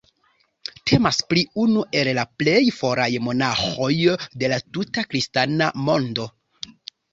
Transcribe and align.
Temas 0.91 1.19
pri 1.33 1.43
unu 1.63 1.83
el 1.99 2.09
la 2.19 2.23
plej 2.39 2.63
foraj 2.79 3.07
monaĥoj 3.27 3.93
de 4.45 4.53
la 4.57 4.61
tuta 4.81 5.07
kristana 5.13 5.71
mondo. 5.87 6.29